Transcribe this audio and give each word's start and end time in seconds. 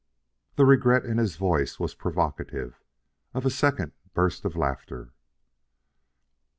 The 0.55 0.65
regret 0.65 1.05
in 1.05 1.19
his 1.19 1.35
voice 1.35 1.79
was 1.79 1.93
provocative 1.93 2.81
of 3.35 3.45
a 3.45 3.51
second 3.51 3.91
burst 4.15 4.45
of 4.45 4.55
laughter. 4.55 5.13